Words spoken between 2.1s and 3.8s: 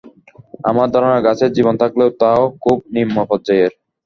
তা খুব নিম্ন পর্যায়ের।